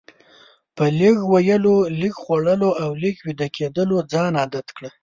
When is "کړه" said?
4.75-4.89